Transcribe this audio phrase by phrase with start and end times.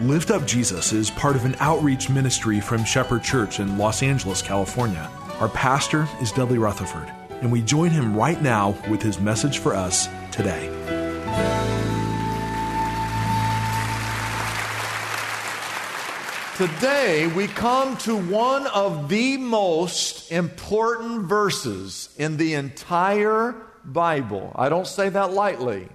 [0.00, 4.40] Lift Up Jesus is part of an outreach ministry from Shepherd Church in Los Angeles,
[4.40, 5.10] California.
[5.40, 9.74] Our pastor is Dudley Rutherford, and we join him right now with his message for
[9.74, 10.68] us today.
[16.56, 24.52] Today, we come to one of the most important verses in the entire Bible.
[24.54, 25.88] I don't say that lightly.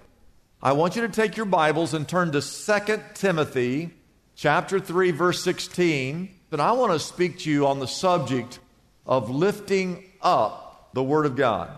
[0.66, 3.90] I want you to take your Bibles and turn to 2 Timothy
[4.34, 6.34] chapter 3 verse 16.
[6.54, 8.60] And I want to speak to you on the subject
[9.06, 11.78] of lifting up the word of God.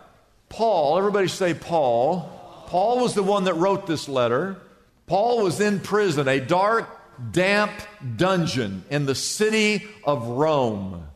[0.50, 2.30] Paul, everybody say Paul.
[2.67, 4.58] Paul was the one that wrote this letter.
[5.08, 6.88] Paul was in prison, a dark,
[7.31, 7.72] damp
[8.16, 11.08] dungeon in the city of Rome.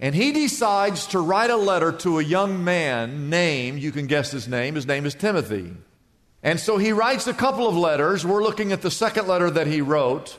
[0.00, 4.30] And he decides to write a letter to a young man named, you can guess
[4.30, 5.74] his name, his name is Timothy.
[6.42, 8.26] And so he writes a couple of letters.
[8.26, 10.38] We're looking at the second letter that he wrote.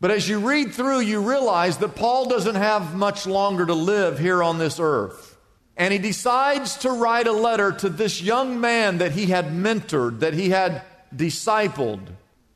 [0.00, 4.18] But as you read through, you realize that Paul doesn't have much longer to live
[4.18, 5.36] here on this earth.
[5.76, 10.20] And he decides to write a letter to this young man that he had mentored,
[10.20, 10.82] that he had
[11.14, 12.00] discipled.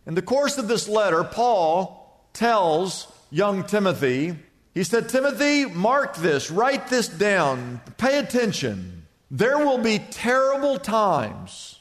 [0.07, 4.37] In the course of this letter, Paul tells young Timothy,
[4.75, 9.07] he said, Timothy, mark this, write this down, pay attention.
[9.31, 11.76] There will be terrible times.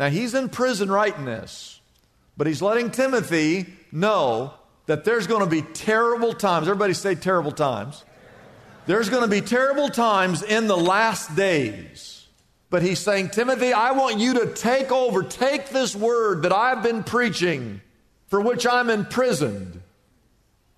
[0.00, 1.78] Now, he's in prison writing this,
[2.34, 4.54] but he's letting Timothy know
[4.86, 6.68] that there's going to be terrible times.
[6.68, 8.02] Everybody say terrible times.
[8.86, 12.26] There's going to be terrible times in the last days.
[12.70, 16.82] But he's saying, Timothy, I want you to take over, take this word that I've
[16.82, 17.82] been preaching,
[18.28, 19.82] for which I'm imprisoned.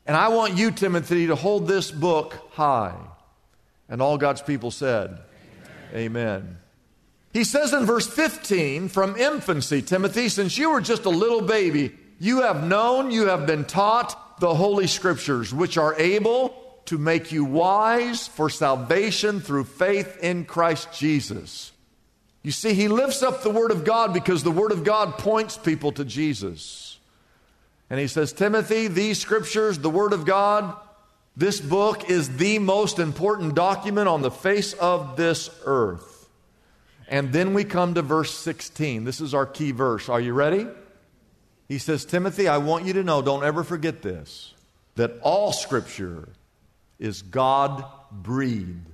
[0.05, 2.99] And I want you, Timothy, to hold this book high.
[3.89, 5.17] And all God's people said,
[5.95, 6.07] Amen.
[6.41, 6.59] Amen.
[7.33, 11.93] He says in verse 15, from infancy, Timothy, since you were just a little baby,
[12.19, 16.55] you have known, you have been taught the Holy Scriptures, which are able
[16.85, 21.73] to make you wise for salvation through faith in Christ Jesus.
[22.43, 25.57] You see, he lifts up the Word of God because the Word of God points
[25.57, 26.99] people to Jesus.
[27.89, 30.77] And he says, Timothy, these scriptures, the Word of God,
[31.37, 36.12] this book is the most important document on the face of this earth.
[37.09, 39.05] And then we come to verse 16.
[39.05, 40.09] This is our key verse.
[40.09, 40.67] Are you ready?
[41.69, 44.55] He says, Timothy, I want you to know, don't ever forget this,
[44.97, 46.29] that all scripture
[46.99, 48.89] is God breathed.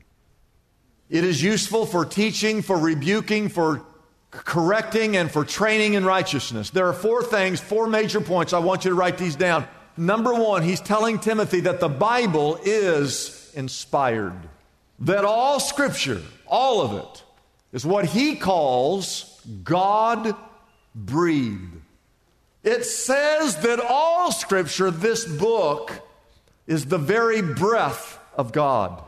[1.11, 3.83] It is useful for teaching, for rebuking, for
[4.31, 6.71] correcting, and for training in righteousness.
[6.71, 8.53] There are four things, four major points.
[8.53, 9.67] I want you to write these down.
[9.97, 14.39] Number one, he's telling Timothy that the Bible is inspired,
[15.01, 17.25] that all scripture, all of it,
[17.73, 20.35] is what he calls God
[20.95, 21.75] breathed.
[22.63, 25.93] It says that all scripture, this book,
[26.67, 29.03] is the very breath of God.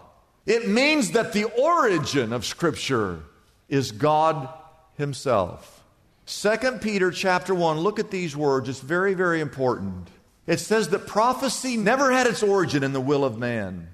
[0.47, 3.21] It means that the origin of scripture
[3.69, 4.49] is God
[4.97, 5.83] himself.
[6.27, 8.69] 2 Peter chapter 1, look at these words.
[8.69, 10.09] It's very, very important.
[10.47, 13.89] It says that prophecy never had its origin in the will of man.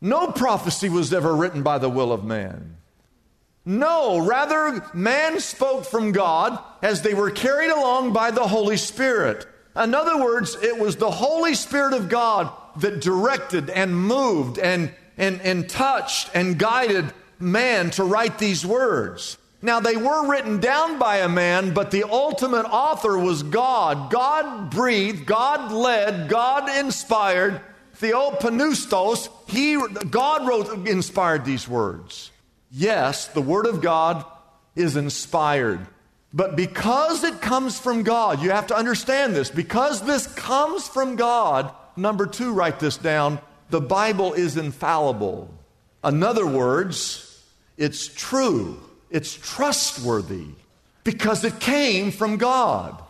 [0.00, 2.76] No prophecy was ever written by the will of man.
[3.64, 9.46] No, rather, man spoke from God as they were carried along by the Holy Spirit.
[9.76, 14.92] In other words, it was the Holy Spirit of God that directed and moved and,
[15.16, 19.36] and, and touched and guided man to write these words.
[19.62, 24.10] Now, they were written down by a man, but the ultimate author was God.
[24.10, 27.60] God breathed, God led, God inspired
[28.00, 29.76] Theopneustos, he,
[30.10, 32.29] God wrote, inspired these words.
[32.70, 34.24] Yes, the Word of God
[34.76, 35.86] is inspired.
[36.32, 39.50] But because it comes from God, you have to understand this.
[39.50, 43.40] Because this comes from God, number two, write this down
[43.70, 45.52] the Bible is infallible.
[46.04, 47.42] In other words,
[47.76, 48.80] it's true,
[49.10, 50.48] it's trustworthy
[51.04, 53.00] because it came from God.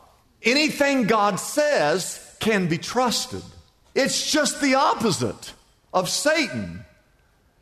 [0.43, 3.43] Anything God says can be trusted.
[3.95, 5.53] It's just the opposite
[5.93, 6.85] of Satan.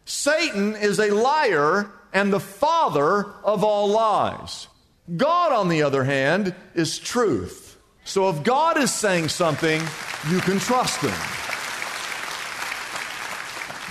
[0.08, 4.66] Satan is a liar and the father of all lies.
[5.14, 7.78] God, on the other hand, is truth.
[8.04, 9.82] So if God is saying something,
[10.30, 11.10] you can trust him.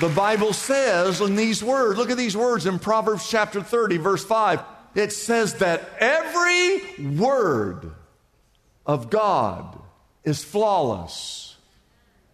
[0.02, 4.26] The Bible says in these words, look at these words in Proverbs chapter 30, verse
[4.26, 4.64] 5.
[4.96, 6.82] It says that every
[7.16, 7.92] word
[8.88, 9.80] of God
[10.24, 11.58] is flawless,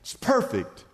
[0.02, 0.86] it's perfect.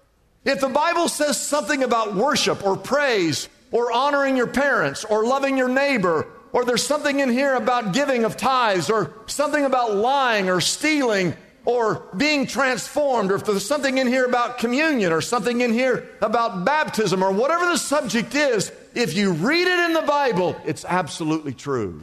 [0.45, 5.57] If the Bible says something about worship or praise or honoring your parents or loving
[5.57, 10.49] your neighbor or there's something in here about giving of tithes or something about lying
[10.49, 15.61] or stealing or being transformed, or if there's something in here about communion, or something
[15.61, 20.01] in here about baptism, or whatever the subject is, if you read it in the
[20.01, 22.01] Bible, it's absolutely true.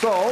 [0.00, 0.28] So,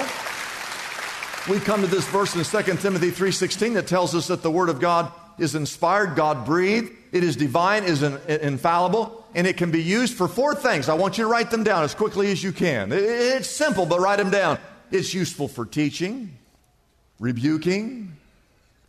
[1.52, 4.70] we come to this verse in 2 Timothy 3:16 that tells us that the word
[4.70, 9.82] of God is inspired, God breathed, it is divine, is infallible, and it can be
[9.82, 10.88] used for four things.
[10.88, 12.90] I want you to write them down as quickly as you can.
[12.92, 14.58] It's simple, but write them down.
[14.90, 16.36] It's useful for teaching,
[17.18, 18.16] rebuking,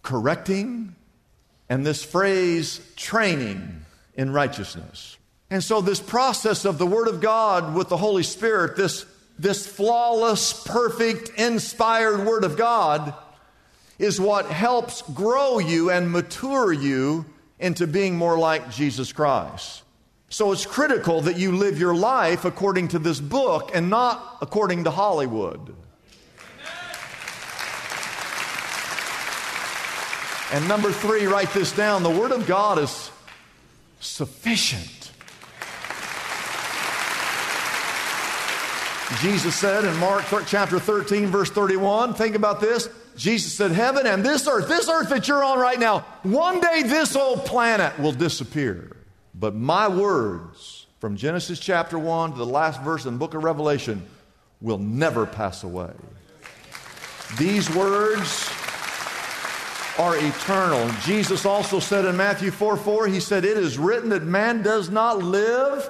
[0.04, 0.96] correcting,
[1.70, 5.18] and this phrase, training in righteousness.
[5.50, 9.06] And so, this process of the Word of God with the Holy Spirit, this,
[9.38, 13.14] this flawless, perfect, inspired Word of God,
[13.98, 17.26] is what helps grow you and mature you
[17.60, 19.84] into being more like Jesus Christ.
[20.30, 24.84] So, it's critical that you live your life according to this book and not according
[24.84, 25.76] to Hollywood.
[30.52, 33.12] And number three, write this down the Word of God is
[34.00, 35.12] sufficient.
[39.20, 42.90] Jesus said in Mark chapter 13, verse 31, think about this.
[43.16, 46.84] Jesus said, Heaven and this earth, this earth that you're on right now, one day
[46.84, 48.96] this old planet will disappear.
[49.34, 53.44] But my words from Genesis chapter 1 to the last verse in the book of
[53.44, 54.06] Revelation
[54.62, 55.92] will never pass away.
[57.38, 58.50] These words
[59.98, 60.90] are eternal.
[61.04, 64.90] Jesus also said in Matthew 4 4, He said, It is written that man does
[64.90, 65.90] not live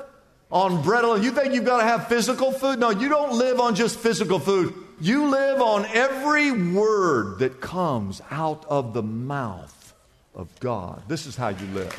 [0.52, 1.24] on bread alone.
[1.24, 2.80] You think you've got to have physical food?
[2.80, 4.74] No, you don't live on just physical food.
[5.00, 9.94] You live on every word that comes out of the mouth
[10.34, 11.04] of God.
[11.10, 11.94] This is how you live.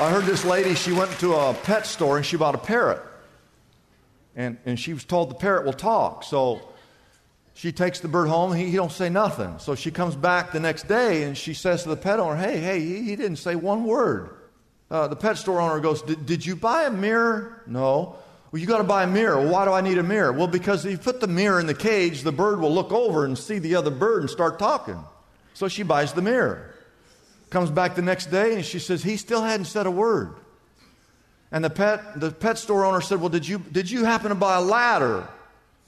[0.00, 3.02] I heard this lady, she went to a pet store and she bought a parrot.
[4.36, 6.22] And, and she was told the parrot will talk.
[6.22, 6.60] So
[7.54, 8.52] she takes the bird home.
[8.52, 9.58] He, he don't say nothing.
[9.58, 12.58] So she comes back the next day and she says to the pet owner, "Hey,
[12.60, 14.36] hey, he, he didn't say one word."
[14.90, 18.16] Uh, the pet store owner goes, "Did you buy a mirror?" No.
[18.50, 19.46] Well, you got to buy a mirror.
[19.46, 20.32] Why do I need a mirror?
[20.32, 23.24] Well, because if you put the mirror in the cage, the bird will look over
[23.24, 24.98] and see the other bird and start talking.
[25.54, 26.74] So she buys the mirror.
[27.50, 30.34] Comes back the next day and she says, he still hadn't said a word.
[31.50, 34.34] And the pet, the pet store owner said, Well, did you, did you happen to
[34.34, 35.26] buy a ladder?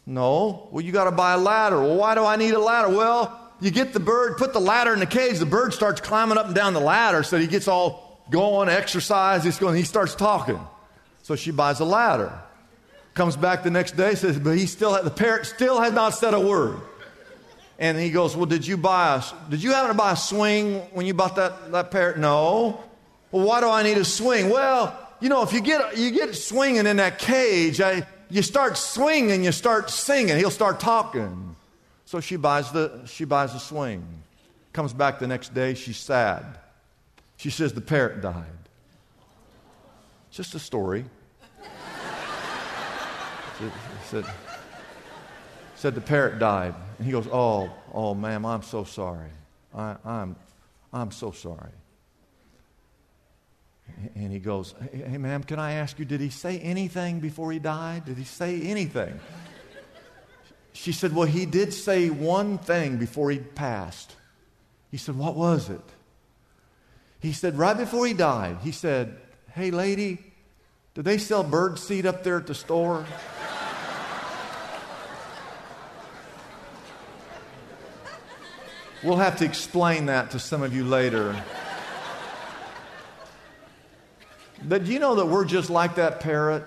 [0.07, 0.69] No.
[0.71, 1.81] Well, you got to buy a ladder.
[1.81, 2.89] Well, why do I need a ladder?
[2.89, 6.39] Well, you get the bird, put the ladder in the cage, the bird starts climbing
[6.39, 10.15] up and down the ladder so he gets all going, exercise, he's going, he starts
[10.15, 10.59] talking.
[11.23, 12.33] So she buys a ladder.
[13.21, 16.33] Comes back the next day, says, but he still, the parrot still has not said
[16.33, 16.81] a word.
[17.79, 20.79] And he goes, well, did you buy a, did you happen to buy a swing
[20.95, 22.17] when you bought that, that parrot?
[22.17, 22.83] No.
[23.31, 24.49] Well, why do I need a swing?
[24.49, 28.79] Well, you know, if you get, you get swinging in that cage, I, you start
[28.79, 31.57] swinging, you start singing, he'll start talking.
[32.07, 34.03] So she buys the, she buys the swing.
[34.73, 36.59] Comes back the next day, she's sad.
[37.37, 38.47] She says the parrot died.
[40.31, 41.05] Just a story.
[44.05, 44.25] Said,
[45.77, 46.75] said, the parrot died.
[46.99, 49.31] And he goes, Oh, oh, ma'am, I'm so sorry.
[49.75, 50.37] I, I'm,
[50.93, 51.73] I'm so sorry.
[54.15, 57.59] And he goes, Hey, ma'am, can I ask you, did he say anything before he
[57.59, 58.05] died?
[58.05, 59.19] Did he say anything?
[60.73, 64.15] She said, Well, he did say one thing before he passed.
[64.91, 65.81] He said, What was it?
[67.21, 69.17] He said, Right before he died, he said,
[69.53, 70.19] Hey, lady,
[70.95, 73.05] do they sell bird seed up there at the store?
[79.03, 81.35] We'll have to explain that to some of you later.
[84.63, 86.65] But you know that we're just like that parrot?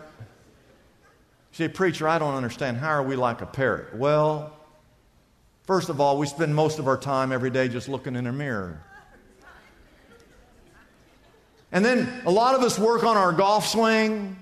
[1.51, 2.77] You say, Preacher, I don't understand.
[2.77, 3.95] How are we like a parrot?
[3.95, 4.51] Well,
[5.65, 8.33] first of all, we spend most of our time every day just looking in a
[8.33, 8.81] mirror.
[11.71, 14.37] And then a lot of us work on our golf swing.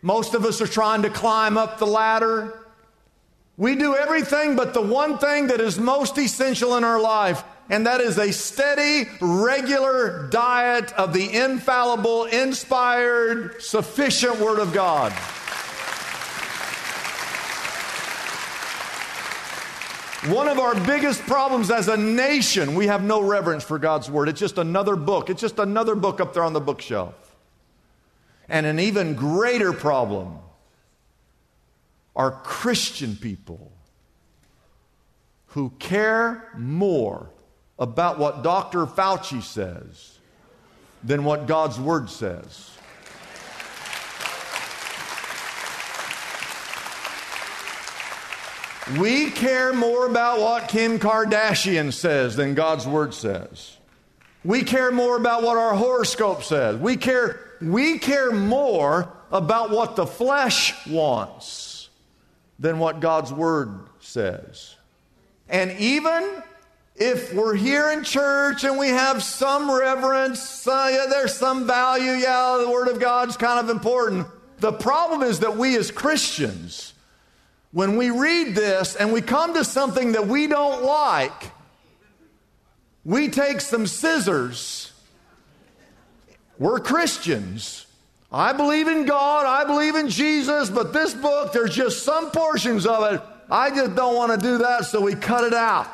[0.00, 2.61] Most of us are trying to climb up the ladder.
[3.56, 7.86] We do everything but the one thing that is most essential in our life, and
[7.86, 15.12] that is a steady, regular diet of the infallible, inspired, sufficient Word of God.
[20.32, 24.28] One of our biggest problems as a nation, we have no reverence for God's Word.
[24.28, 25.28] It's just another book.
[25.28, 27.14] It's just another book up there on the bookshelf.
[28.48, 30.38] And an even greater problem
[32.14, 33.72] are Christian people
[35.48, 37.30] who care more
[37.78, 38.86] about what Dr.
[38.86, 40.18] Fauci says
[41.02, 42.70] than what God's Word says.
[48.98, 53.76] We care more about what Kim Kardashian says than God's Word says.
[54.44, 56.76] We care more about what our horoscope says.
[56.76, 61.71] We care, we care more about what the flesh wants
[62.62, 64.76] than what God's Word says.
[65.48, 66.42] And even
[66.94, 72.12] if we're here in church and we have some reverence, uh, yeah, there's some value,
[72.12, 74.28] yeah, the Word of God's kind of important.
[74.58, 76.94] The problem is that we as Christians,
[77.72, 81.50] when we read this and we come to something that we don't like,
[83.04, 84.92] we take some scissors.
[86.60, 87.86] We're Christians.
[88.32, 92.86] I believe in God, I believe in Jesus, but this book, there's just some portions
[92.86, 93.20] of it.
[93.50, 95.86] I just don't want to do that, so we cut it out.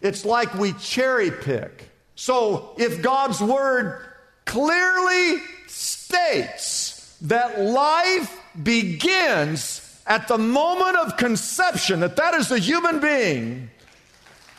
[0.00, 1.90] It's like we cherry pick.
[2.14, 4.00] So if God's word
[4.46, 13.00] clearly states that life begins at the moment of conception, that that is a human
[13.00, 13.68] being,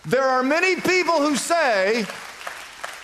[0.06, 2.06] there are many people who say,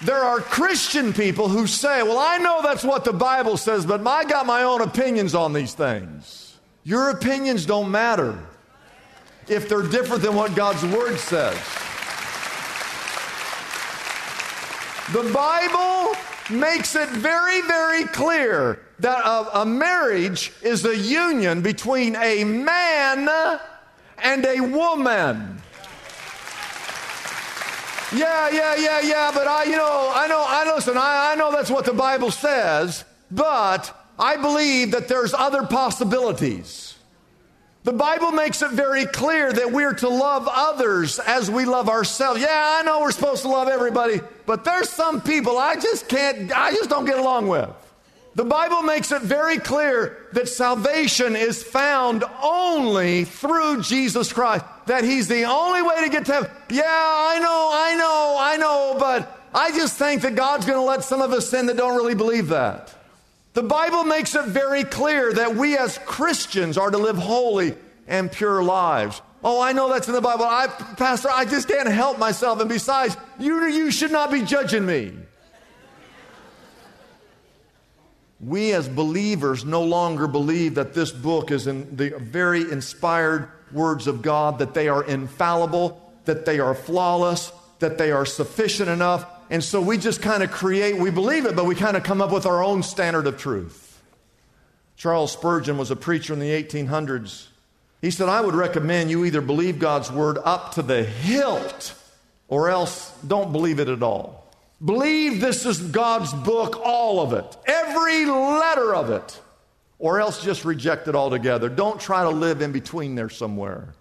[0.03, 4.05] there are Christian people who say, Well, I know that's what the Bible says, but
[4.05, 6.57] I got my own opinions on these things.
[6.83, 8.37] Your opinions don't matter
[9.47, 11.57] if they're different than what God's Word says.
[15.11, 16.15] The Bible
[16.49, 23.59] makes it very, very clear that a, a, marriage is a union between a man
[24.17, 25.61] and a woman.
[28.13, 31.51] Yeah, yeah, yeah, yeah, but I, you know, I know, I listen, I, I know
[31.51, 36.95] that's what the Bible says, but I believe that there's other possibilities.
[37.83, 42.39] The Bible makes it very clear that we're to love others as we love ourselves.
[42.39, 46.55] Yeah, I know we're supposed to love everybody, but there's some people I just can't,
[46.55, 47.69] I just don't get along with.
[48.35, 55.03] The Bible makes it very clear that salvation is found only through Jesus Christ, that
[55.03, 56.51] He's the only way to get to heaven.
[56.69, 60.83] Yeah, I know, I know, I know, but I just think that God's going to
[60.83, 62.93] let some of us sin that don't really believe that.
[63.53, 67.75] The Bible makes it very clear that we as Christians are to live holy
[68.07, 69.21] and pure lives.
[69.43, 70.45] Oh, I know that's in the Bible.
[70.45, 72.59] I, Pastor, I just can't help myself.
[72.59, 75.13] And besides, you, you should not be judging me.
[78.45, 84.07] We as believers no longer believe that this book is in the very inspired words
[84.07, 89.25] of God, that they are infallible, that they are flawless, that they are sufficient enough.
[89.49, 92.21] And so we just kind of create, we believe it, but we kind of come
[92.21, 94.01] up with our own standard of truth.
[94.95, 97.47] Charles Spurgeon was a preacher in the 1800s.
[98.01, 101.95] He said, I would recommend you either believe God's word up to the hilt
[102.47, 104.42] or else don't believe it at all.
[104.83, 109.39] Believe this is God's book, all of it, every letter of it,
[109.97, 111.69] or else just reject it altogether.
[111.69, 113.93] Don't try to live in between there somewhere.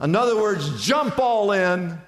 [0.00, 2.00] In other words, jump all in,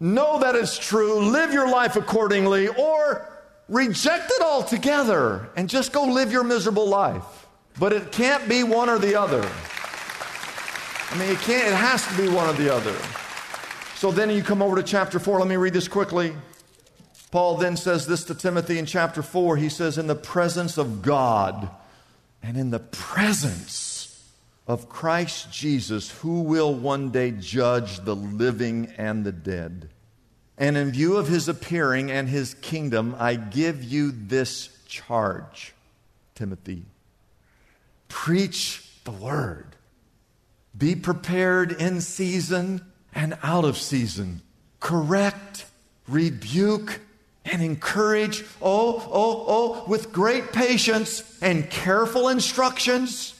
[0.00, 3.30] know that it's true, live your life accordingly, or
[3.68, 7.46] reject it altogether and just go live your miserable life.
[7.78, 9.48] But it can't be one or the other.
[11.10, 12.94] I mean, it can't, it has to be one or the other.
[13.94, 15.38] So then you come over to chapter 4.
[15.38, 16.34] Let me read this quickly.
[17.30, 19.56] Paul then says this to Timothy in chapter 4.
[19.56, 21.70] He says, In the presence of God
[22.42, 24.24] and in the presence
[24.66, 29.90] of Christ Jesus, who will one day judge the living and the dead.
[30.56, 35.74] And in view of his appearing and his kingdom, I give you this charge,
[36.34, 36.84] Timothy.
[38.08, 39.76] Preach the word.
[40.76, 44.42] Be prepared in season and out of season.
[44.80, 45.64] Correct,
[46.06, 47.00] rebuke,
[47.44, 48.44] and encourage.
[48.60, 53.34] Oh, oh, oh, with great patience and careful instructions.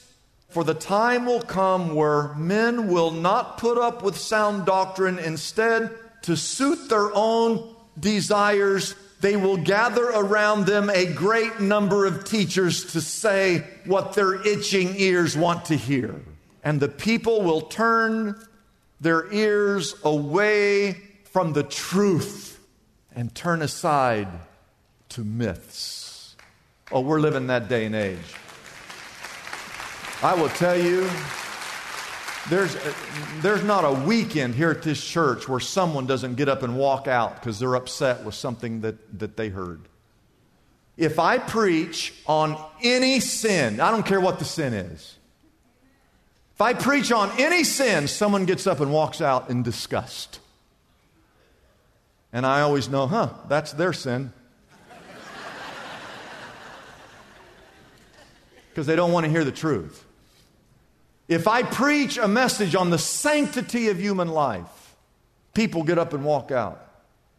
[0.49, 5.19] For the time will come where men will not put up with sound doctrine.
[5.19, 5.91] Instead,
[6.23, 12.93] to suit their own desires, they will gather around them a great number of teachers
[12.93, 16.15] to say what their itching ears want to hear.
[16.65, 18.41] And the people will turn
[19.01, 22.58] their ears away from the truth
[23.19, 24.29] and turn aside
[25.09, 26.37] to myths.
[26.93, 28.17] Oh, we're living that day and age.
[30.23, 31.11] I will tell you,
[32.49, 32.77] there's,
[33.41, 37.09] there's not a weekend here at this church where someone doesn't get up and walk
[37.09, 39.81] out because they're upset with something that, that they heard.
[40.97, 45.17] If I preach on any sin, I don't care what the sin is.
[46.55, 50.39] If I preach on any sin, someone gets up and walks out in disgust.
[52.39, 54.33] And I always know, huh, that's their sin.
[58.71, 60.05] Because they don't want to hear the truth.
[61.27, 64.95] If I preach a message on the sanctity of human life,
[65.53, 66.81] people get up and walk out.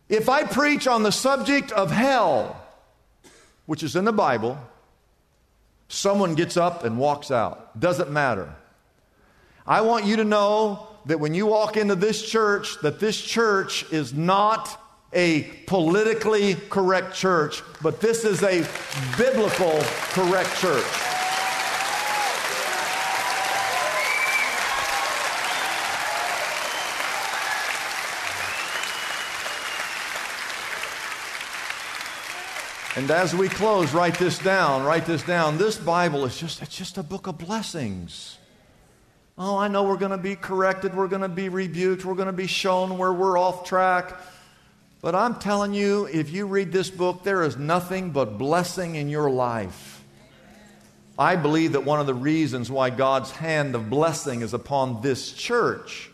[0.10, 2.62] If I preach on the subject of hell,
[3.68, 4.60] which is in the Bible,
[5.88, 7.79] someone gets up and walks out.
[7.79, 8.53] Doesn't matter.
[9.65, 13.89] I want you to know that when you walk into this church, that this church
[13.94, 14.77] is not
[15.13, 18.68] a politically correct church, but this is a
[19.18, 19.80] biblical
[20.12, 20.86] correct church.
[32.96, 35.58] And as we close, write this down, write this down.
[35.58, 38.38] This Bible is just, it's just a book of blessings.
[39.38, 42.28] Oh, I know we're going to be corrected, we're going to be rebuked, we're going
[42.28, 44.20] to be shown where we're off track.
[45.01, 49.07] But I'm telling you, if you read this book, there is nothing but blessing in
[49.07, 50.03] your life.
[51.18, 55.31] I believe that one of the reasons why God's hand of blessing is upon this
[55.31, 56.09] church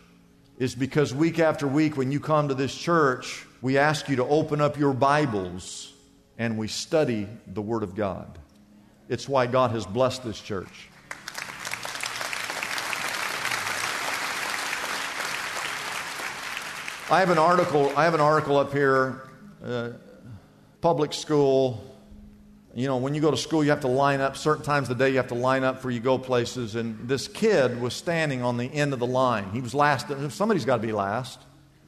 [0.59, 4.25] is because week after week, when you come to this church, we ask you to
[4.25, 5.91] open up your Bibles
[6.37, 8.37] and we study the Word of God.
[9.09, 10.89] It's why God has blessed this church.
[17.07, 17.93] I have an article.
[17.95, 19.29] I have an article up here.
[19.63, 19.89] Uh,
[20.81, 21.83] public school.
[22.73, 24.35] You know, when you go to school, you have to line up.
[24.35, 26.73] Certain times of the day, you have to line up for you go places.
[26.73, 29.51] And this kid was standing on the end of the line.
[29.53, 30.07] He was last.
[30.31, 31.39] Somebody's got to be last.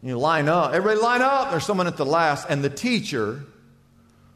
[0.03, 0.75] You line up.
[0.75, 1.49] Everybody line up.
[1.49, 2.45] There's someone at the last.
[2.47, 3.41] And the teacher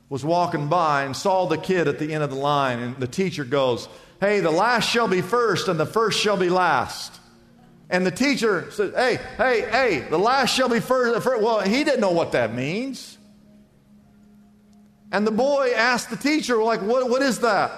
[0.10, 3.08] was walking by and saw the kid at the end of the line, and the
[3.08, 3.88] teacher goes,
[4.20, 7.20] Hey, the last shall be first, and the first shall be last.
[7.91, 11.23] And the teacher said, Hey, hey, hey, the last shall be first.
[11.23, 11.43] first.
[11.43, 13.17] Well, he didn't know what that means.
[15.12, 17.71] And the boy asked the teacher, like, what, what is that?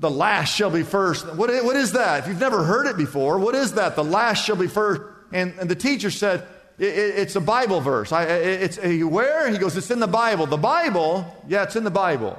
[0.00, 1.26] The last shall be first.
[1.34, 2.22] What, what is that?
[2.22, 3.96] If you've never heard it before, what is that?
[3.96, 5.00] The last shall be first.
[5.32, 6.46] And, and the teacher said,
[6.78, 8.12] it, it, it's a Bible verse.
[8.12, 9.50] I, it's a, where?
[9.50, 10.46] He goes, It's in the Bible.
[10.46, 11.26] The Bible?
[11.48, 12.38] Yeah, it's in the Bible.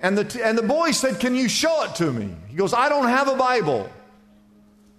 [0.00, 2.34] And the, and the boy said, Can you show it to me?
[2.48, 3.90] He goes, I don't have a Bible.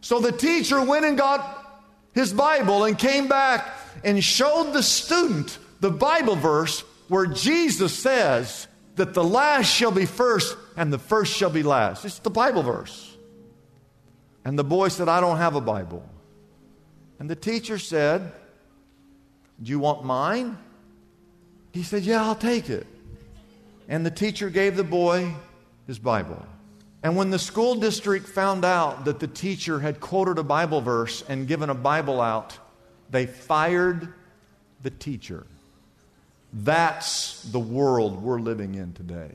[0.02, 1.82] So the teacher went and got
[2.14, 3.68] his Bible and came back
[4.04, 10.06] and showed the student the Bible verse where Jesus says that the last shall be
[10.06, 12.06] first and the first shall be last.
[12.06, 13.16] It's the Bible verse.
[14.44, 16.08] And the boy said, I don't have a Bible.
[17.20, 18.32] And the teacher said,
[19.62, 20.58] Do you want mine?
[21.72, 22.88] He said, Yeah, I'll take it.
[23.88, 25.34] And the teacher gave the boy
[25.86, 26.46] his Bible.
[27.08, 31.24] And when the school district found out that the teacher had quoted a Bible verse
[31.30, 32.58] and given a Bible out,
[33.10, 34.14] they fired
[34.84, 35.48] the teacher.
[36.52, 39.32] That's the world we're living in today.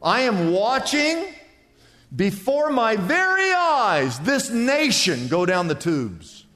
[0.00, 1.26] I am watching
[2.14, 6.46] before my very eyes, this nation go down the tubes.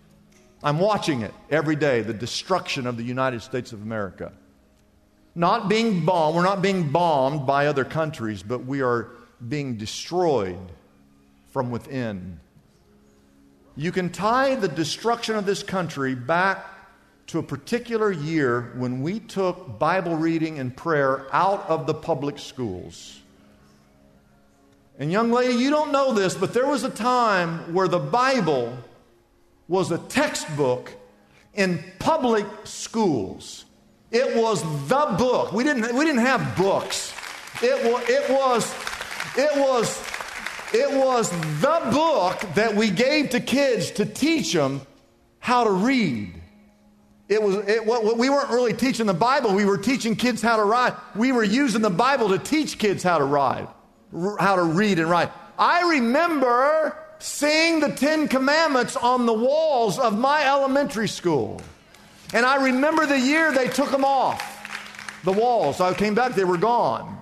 [0.62, 4.30] I'm watching it every day, the destruction of the United States of America.
[5.34, 9.10] Not being bombed, we're not being bombed by other countries, but we are
[9.48, 10.58] being destroyed
[11.50, 12.40] from within.
[13.76, 16.66] You can tie the destruction of this country back
[17.28, 22.38] to a particular year when we took Bible reading and prayer out of the public
[22.38, 23.20] schools.
[24.98, 28.76] And, young lady, you don't know this, but there was a time where the Bible
[29.66, 30.92] was a textbook
[31.54, 33.64] in public schools.
[34.10, 35.52] It was the book.
[35.52, 37.14] We didn't, we didn't have books.
[37.62, 38.74] It was, it was,
[39.36, 40.02] it was,
[40.72, 44.82] It was the book that we gave to kids to teach them
[45.40, 46.34] how to read.
[47.28, 50.64] It was, it, we weren't really teaching the Bible, we were teaching kids how to
[50.64, 50.94] write.
[51.16, 53.68] We were using the Bible to teach kids how to write,
[54.38, 55.30] how to read and write.
[55.58, 61.60] I remember seeing the Ten Commandments on the walls of my elementary school.
[62.32, 64.40] And I remember the year they took them off
[65.24, 65.80] the walls.
[65.80, 67.19] I came back, they were gone.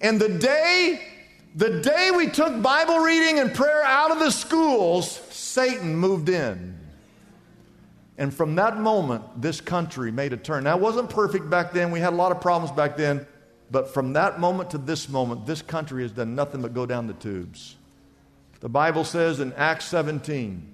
[0.00, 1.02] And the day,
[1.54, 6.78] the day we took Bible reading and prayer out of the schools, Satan moved in.
[8.18, 10.64] And from that moment, this country made a turn.
[10.64, 11.90] Now, it wasn't perfect back then.
[11.90, 13.26] We had a lot of problems back then.
[13.70, 17.08] But from that moment to this moment, this country has done nothing but go down
[17.08, 17.76] the tubes.
[18.60, 20.72] The Bible says in Acts 17,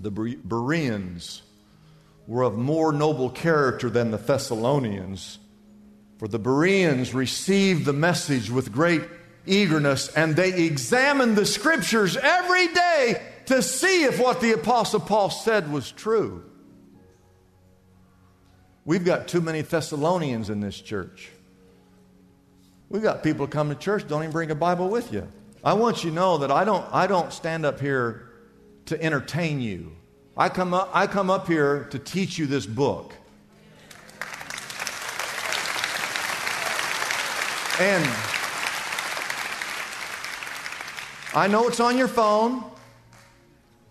[0.00, 1.42] the Bereans
[2.26, 5.38] were of more noble character than the Thessalonians.
[6.18, 9.02] For the Bereans received the message with great
[9.44, 15.30] eagerness, and they examined the scriptures every day to see if what the Apostle Paul
[15.30, 16.44] said was true.
[18.84, 21.30] We've got too many Thessalonians in this church.
[22.88, 25.26] We've got people come to church, don't even bring a Bible with you.
[25.64, 28.30] I want you to know that I don't, I don't stand up here
[28.86, 29.92] to entertain you.
[30.36, 33.12] I come, up, I come up here to teach you this book.
[37.78, 38.04] And
[41.34, 42.64] I know it's on your phone.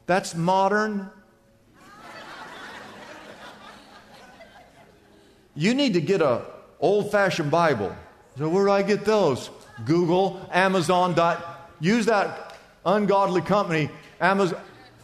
[0.07, 1.09] That's modern.
[5.55, 6.41] You need to get a
[6.79, 7.95] old-fashioned Bible.
[8.37, 9.51] So where do I get those?
[9.85, 11.13] Google, Amazon.
[11.13, 14.59] Dot, use that ungodly company, Amazon.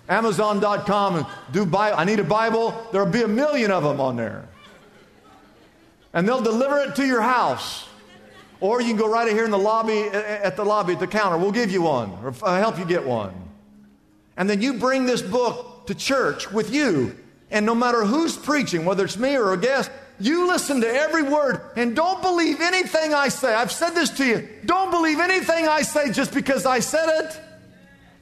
[0.09, 1.97] Amazon.com and do Bible.
[1.97, 2.87] I need a Bible.
[2.91, 4.45] There'll be a million of them on there.
[6.13, 7.87] And they'll deliver it to your house.
[8.61, 11.37] Or you can go right here in the lobby, at the lobby, at the counter.
[11.37, 13.33] We'll give you one or uh, help you get one.
[14.37, 17.17] And then you bring this book to church with you.
[17.49, 21.23] And no matter who's preaching, whether it's me or a guest, you listen to every
[21.23, 23.53] word and don't believe anything I say.
[23.53, 24.47] I've said this to you.
[24.65, 27.41] Don't believe anything I say just because I said it.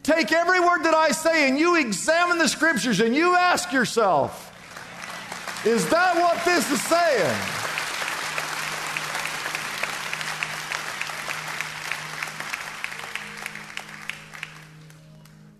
[0.03, 4.45] Take every word that I say and you examine the scriptures and you ask yourself,
[5.65, 7.58] is that what this is saying?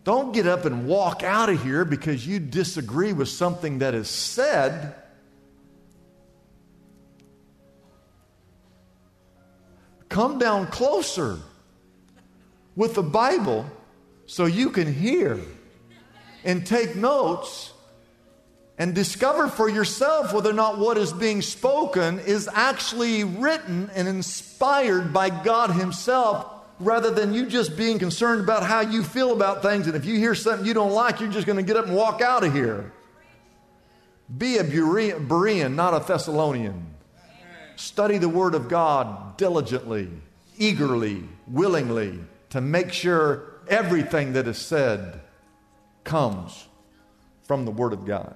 [0.10, 4.10] Don't get up and walk out of here because you disagree with something that is
[4.10, 4.95] said.
[10.10, 11.38] Come down closer
[12.76, 13.69] with the Bible
[14.26, 15.39] so you can hear
[16.43, 17.72] and take notes
[18.80, 24.08] and discover for yourself whether or not what is being spoken is actually written and
[24.08, 29.62] inspired by God Himself rather than you just being concerned about how you feel about
[29.62, 29.88] things.
[29.88, 31.96] And if you hear something you don't like, you're just going to get up and
[31.96, 32.92] walk out of here.
[34.38, 36.96] Be a Berean, not a Thessalonian.
[37.76, 40.10] Study the Word of God diligently,
[40.58, 45.22] eagerly, willingly to make sure everything that is said
[46.04, 46.68] comes
[47.44, 48.36] from the Word of God.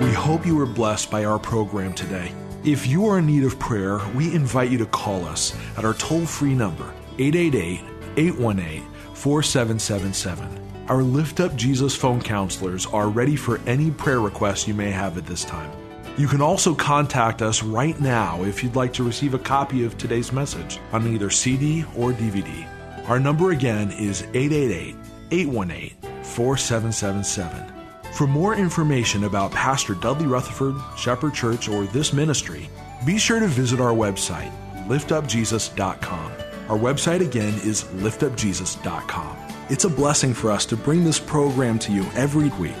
[0.00, 2.32] We hope you were blessed by our program today.
[2.64, 5.94] If you are in need of prayer, we invite you to call us at our
[5.94, 7.80] toll free number, 888
[8.16, 8.82] 818
[9.14, 10.86] 4777.
[10.86, 15.18] Our Lift Up Jesus phone counselors are ready for any prayer requests you may have
[15.18, 15.72] at this time.
[16.16, 19.98] You can also contact us right now if you'd like to receive a copy of
[19.98, 22.68] today's message on either CD or DVD.
[23.08, 24.94] Our number again is 888
[25.32, 27.81] 818 4777.
[28.12, 32.68] For more information about Pastor Dudley Rutherford, Shepherd Church, or this ministry,
[33.06, 34.52] be sure to visit our website,
[34.86, 36.32] liftupjesus.com.
[36.68, 39.36] Our website again is liftupjesus.com.
[39.70, 42.76] It's a blessing for us to bring this program to you every week.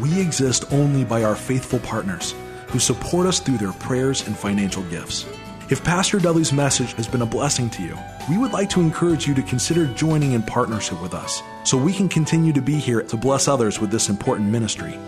[0.00, 2.34] We exist only by our faithful partners
[2.66, 5.26] who support us through their prayers and financial gifts.
[5.70, 7.96] If Pastor Dudley's message has been a blessing to you,
[8.28, 11.92] we would like to encourage you to consider joining in partnership with us so we
[11.92, 14.98] can continue to be here to bless others with this important ministry.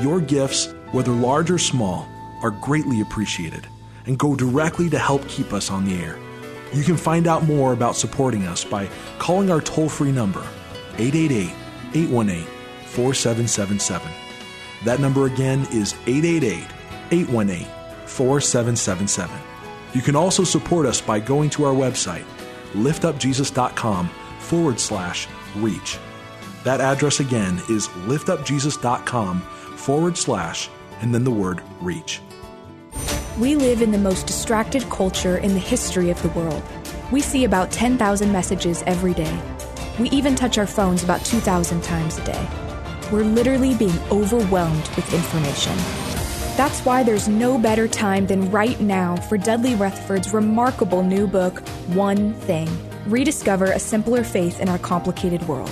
[0.00, 2.08] Your gifts, whether large or small,
[2.42, 3.66] are greatly appreciated
[4.06, 6.18] and go directly to help keep us on the air.
[6.72, 8.88] You can find out more about supporting us by
[9.18, 10.46] calling our toll free number,
[10.98, 11.52] 888
[11.94, 12.44] 818
[12.84, 14.10] 4777.
[14.84, 16.66] That number again is 888
[17.10, 17.66] 818
[18.06, 19.36] 4777.
[19.92, 22.24] You can also support us by going to our website,
[22.72, 25.98] liftupjesus.com forward slash reach.
[26.64, 30.68] That address again is liftupjesus.com forward slash
[31.00, 32.20] and then the word reach.
[33.38, 36.62] We live in the most distracted culture in the history of the world.
[37.10, 39.40] We see about 10,000 messages every day.
[39.98, 42.48] We even touch our phones about 2,000 times a day.
[43.10, 45.76] We're literally being overwhelmed with information.
[46.56, 51.60] That's why there's no better time than right now for Dudley Rutherford's remarkable new book,
[51.88, 52.68] One Thing
[53.06, 55.70] Rediscover a Simpler Faith in Our Complicated World.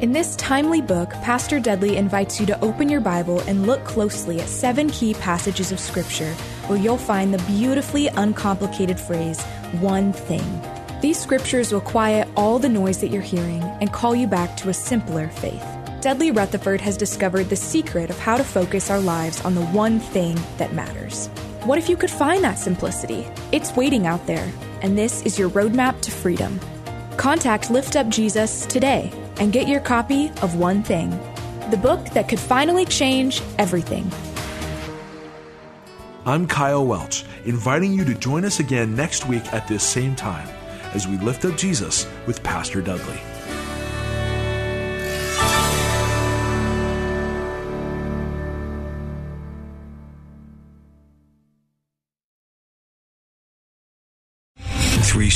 [0.00, 4.40] In this timely book, Pastor Dudley invites you to open your Bible and look closely
[4.40, 6.32] at seven key passages of Scripture
[6.66, 9.40] where you'll find the beautifully uncomplicated phrase,
[9.80, 10.62] one thing.
[11.00, 14.68] These scriptures will quiet all the noise that you're hearing and call you back to
[14.68, 15.64] a simpler faith.
[16.00, 20.00] Dudley Rutherford has discovered the secret of how to focus our lives on the one
[20.00, 21.28] thing that matters.
[21.64, 23.26] What if you could find that simplicity?
[23.52, 24.50] It's waiting out there,
[24.82, 26.60] and this is your roadmap to freedom.
[27.16, 31.10] Contact Lift Up Jesus today and get your copy of One Thing,
[31.70, 34.10] the book that could finally change everything.
[36.26, 40.48] I'm Kyle Welch, inviting you to join us again next week at this same time
[40.94, 43.20] as we lift up Jesus with Pastor Dudley.